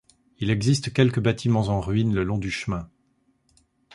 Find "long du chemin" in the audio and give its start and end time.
2.23-2.89